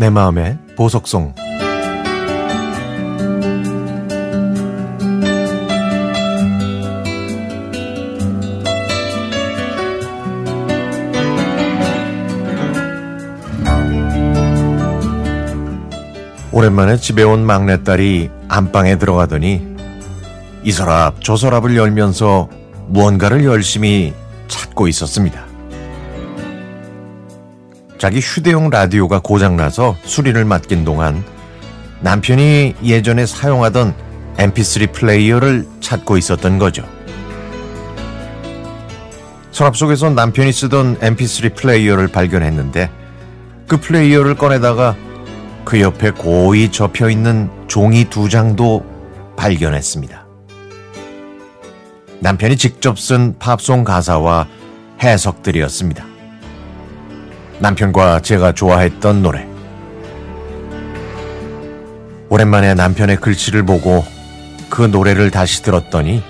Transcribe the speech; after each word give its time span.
내 0.00 0.08
마음의 0.08 0.56
보석송 0.76 1.34
오랜만에 16.50 16.96
집에 16.96 17.22
온 17.22 17.44
막내딸이 17.44 18.30
안방에 18.48 18.96
들어가더니 18.96 19.60
이 20.64 20.72
서랍 20.72 21.16
저 21.22 21.36
서랍을 21.36 21.76
열면서 21.76 22.48
무언가를 22.88 23.44
열심히 23.44 24.14
찾고 24.48 24.88
있었습니다. 24.88 25.49
자기 28.00 28.18
휴대용 28.18 28.70
라디오가 28.70 29.20
고장나서 29.20 29.94
수리를 30.04 30.42
맡긴 30.46 30.86
동안 30.86 31.22
남편이 32.00 32.76
예전에 32.82 33.26
사용하던 33.26 33.94
mp3 34.38 34.92
플레이어를 34.92 35.66
찾고 35.82 36.16
있었던 36.16 36.58
거죠. 36.58 36.82
서랍 39.52 39.76
속에서 39.76 40.08
남편이 40.08 40.50
쓰던 40.50 40.98
mp3 41.00 41.54
플레이어를 41.54 42.08
발견했는데 42.08 42.90
그 43.68 43.76
플레이어를 43.78 44.34
꺼내다가 44.34 44.96
그 45.66 45.82
옆에 45.82 46.10
고이 46.10 46.72
접혀 46.72 47.10
있는 47.10 47.50
종이 47.68 48.06
두 48.06 48.30
장도 48.30 48.82
발견했습니다. 49.36 50.26
남편이 52.20 52.56
직접 52.56 52.98
쓴 52.98 53.38
팝송 53.38 53.84
가사와 53.84 54.48
해석들이었습니다. 55.02 56.09
남편과 57.60 58.20
제가 58.20 58.52
좋아했던 58.52 59.22
노래. 59.22 59.46
오랜만에 62.30 62.72
남편의 62.72 63.16
글씨를 63.16 63.64
보고 63.64 64.02
그 64.70 64.82
노래를 64.82 65.30
다시 65.30 65.62
들었더니 65.62 66.22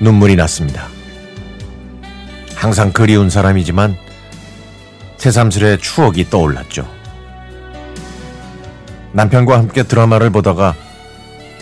눈물이 0.00 0.36
났습니다. 0.36 0.86
항상 2.54 2.92
그리운 2.92 3.30
사람이지만 3.30 3.96
새삼스레 5.16 5.78
추억이 5.78 6.30
떠올랐죠. 6.30 6.86
남편과 9.12 9.58
함께 9.58 9.82
드라마를 9.82 10.30
보다가 10.30 10.76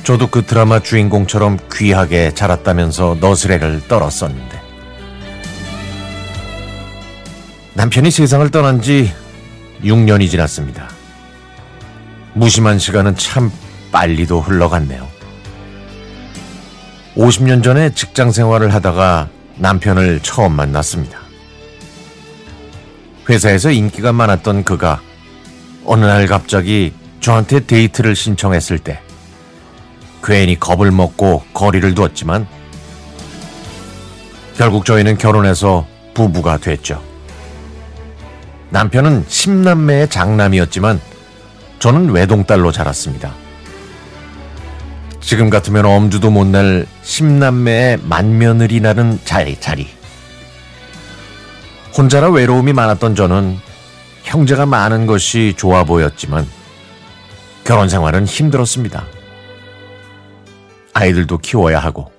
저도 0.02 0.26
그 0.26 0.44
드라마 0.44 0.80
주인공처럼 0.80 1.58
귀하게 1.72 2.34
자랐다면서 2.34 3.16
너스레를 3.20 3.88
떨었었는데 3.88 4.53
남편이 7.74 8.12
세상을 8.12 8.48
떠난 8.50 8.80
지 8.80 9.12
6년이 9.82 10.30
지났습니다. 10.30 10.88
무심한 12.32 12.78
시간은 12.78 13.16
참 13.16 13.50
빨리도 13.90 14.40
흘러갔네요. 14.40 15.08
50년 17.16 17.64
전에 17.64 17.92
직장 17.92 18.30
생활을 18.30 18.72
하다가 18.72 19.28
남편을 19.56 20.20
처음 20.20 20.52
만났습니다. 20.52 21.18
회사에서 23.28 23.70
인기가 23.70 24.12
많았던 24.12 24.62
그가 24.62 25.00
어느 25.84 26.04
날 26.04 26.26
갑자기 26.26 26.92
저한테 27.20 27.66
데이트를 27.66 28.14
신청했을 28.14 28.78
때 28.78 29.00
괜히 30.22 30.58
겁을 30.58 30.92
먹고 30.92 31.42
거리를 31.52 31.92
두었지만 31.94 32.46
결국 34.56 34.84
저희는 34.84 35.18
결혼해서 35.18 35.86
부부가 36.14 36.58
됐죠. 36.58 37.13
남편은 38.70 39.26
10남매의 39.26 40.10
장남이었지만 40.10 41.00
저는 41.78 42.10
외동딸로 42.10 42.72
자랐습니다. 42.72 43.34
지금 45.20 45.48
같으면 45.48 45.86
엄두도 45.86 46.30
못낼 46.30 46.86
10남매의 47.02 48.00
만며느리 48.04 48.80
나는 48.80 49.18
자리, 49.24 49.58
자리. 49.58 49.88
혼자라 51.96 52.30
외로움이 52.30 52.72
많았던 52.72 53.14
저는 53.14 53.58
형제가 54.24 54.66
많은 54.66 55.06
것이 55.06 55.54
좋아 55.56 55.84
보였지만 55.84 56.46
결혼 57.64 57.88
생활은 57.88 58.26
힘들었습니다. 58.26 59.06
아이들도 60.92 61.38
키워야 61.38 61.78
하고 61.78 62.12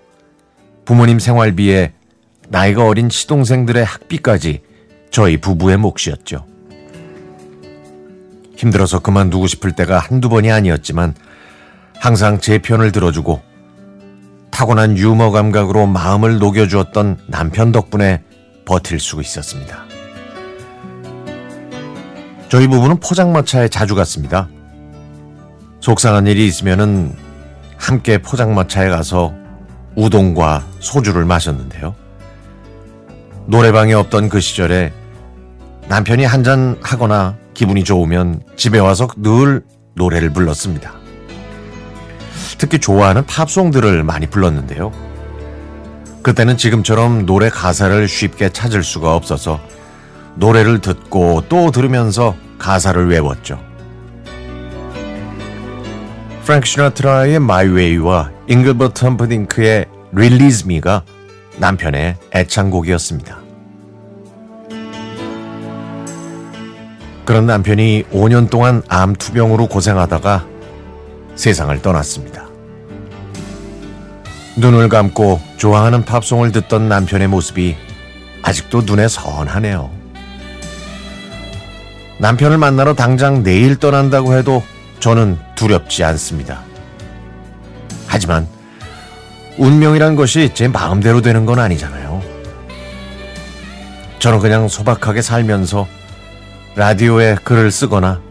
부모님 0.85 1.19
생활비에 1.19 1.93
나이가 2.49 2.85
어린 2.85 3.09
시동생들의 3.09 3.83
학비까지 3.83 4.61
저희 5.15 5.37
부부의 5.37 5.77
몫이었죠. 5.77 6.45
힘들어서 8.57 8.99
그만두고 8.99 9.47
싶을 9.47 9.71
때가 9.71 9.97
한두 9.97 10.27
번이 10.27 10.51
아니었지만 10.51 11.15
항상 11.97 12.41
제 12.41 12.57
편을 12.57 12.91
들어주고 12.91 13.41
타고난 14.51 14.97
유머 14.97 15.31
감각으로 15.31 15.87
마음을 15.87 16.37
녹여주었던 16.39 17.19
남편 17.27 17.71
덕분에 17.71 18.23
버틸 18.65 18.99
수 18.99 19.21
있었습니다. 19.21 19.85
저희 22.49 22.67
부부는 22.67 22.99
포장마차에 22.99 23.69
자주 23.69 23.95
갔습니다. 23.95 24.49
속상한 25.79 26.27
일이 26.27 26.45
있으면은 26.45 27.15
함께 27.77 28.17
포장마차에 28.17 28.89
가서 28.89 29.33
우동과 29.95 30.65
소주를 30.79 31.23
마셨는데요. 31.23 31.95
노래방에 33.45 33.93
없던 33.93 34.27
그 34.27 34.41
시절에 34.41 34.91
남편이 35.87 36.25
한잔 36.25 36.77
하거나 36.81 37.37
기분이 37.53 37.83
좋으면 37.83 38.41
집에 38.55 38.79
와서 38.79 39.07
늘 39.17 39.63
노래를 39.95 40.31
불렀습니다. 40.31 40.93
특히 42.57 42.79
좋아하는 42.79 43.25
팝송들을 43.25 44.03
많이 44.03 44.27
불렀는데요. 44.27 44.91
그때는 46.23 46.57
지금처럼 46.57 47.25
노래 47.25 47.49
가사를 47.49 48.07
쉽게 48.07 48.49
찾을 48.49 48.81
수가 48.83 49.13
없어서 49.13 49.59
노래를 50.35 50.79
듣고 50.79 51.43
또 51.49 51.71
들으면서 51.71 52.35
가사를 52.57 53.07
외웠죠. 53.07 53.59
프랭크 56.45 56.65
시나트라의 56.65 57.35
My 57.35 57.67
Way와 57.67 58.31
잉글버트 58.47 59.05
험프딩크의 59.05 59.85
Release 60.13 60.65
Me가 60.65 61.03
남편의 61.57 62.17
애창곡이었습니다. 62.33 63.44
그런 67.25 67.47
남편이 67.47 68.05
5년 68.11 68.49
동안 68.49 68.83
암 68.87 69.15
투병으로 69.15 69.67
고생하다가 69.67 70.45
세상을 71.35 71.81
떠났습니다. 71.81 72.45
눈을 74.57 74.87
감고 74.89 75.41
좋아하는 75.57 76.05
팝송을 76.05 76.51
듣던 76.51 76.87
남편의 76.87 77.27
모습이 77.27 77.75
아직도 78.43 78.83
눈에 78.83 79.07
선하네요. 79.07 79.89
남편을 82.19 82.57
만나러 82.57 82.93
당장 82.93 83.43
내일 83.43 83.75
떠난다고 83.75 84.33
해도 84.37 84.63
저는 84.99 85.37
두렵지 85.55 86.03
않습니다. 86.03 86.61
하지만 88.07 88.47
운명이란 89.57 90.15
것이 90.15 90.51
제 90.53 90.67
마음대로 90.67 91.21
되는 91.21 91.45
건 91.45 91.59
아니잖아요. 91.59 92.21
저는 94.19 94.39
그냥 94.39 94.67
소박하게 94.67 95.21
살면서 95.21 95.87
라디오에 96.75 97.35
글을 97.35 97.71
쓰거나 97.71 98.21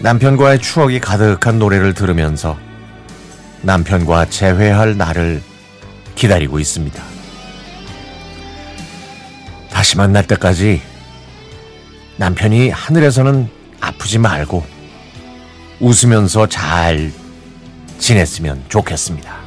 남편과의 0.00 0.58
추억이 0.58 0.98
가득한 0.98 1.60
노래를 1.60 1.94
들으면서 1.94 2.58
남편과 3.62 4.26
재회할 4.30 4.96
날을 4.96 5.40
기다리고 6.16 6.58
있습니다. 6.58 7.00
다시 9.70 9.96
만날 9.96 10.26
때까지 10.26 10.82
남편이 12.16 12.70
하늘에서는 12.70 13.48
아프지 13.80 14.18
말고 14.18 14.66
웃으면서 15.78 16.48
잘 16.48 17.12
지냈으면 17.98 18.64
좋겠습니다. 18.68 19.41